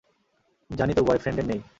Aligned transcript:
জানি 0.69 0.91
তোর 0.93 1.05
বয়ফ্রেন্ডের 1.05 1.45
নেই। 1.47 1.61